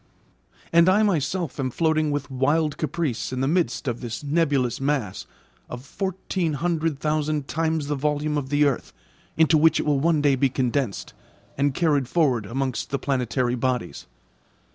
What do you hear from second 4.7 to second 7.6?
mass of fourteen hundred thousand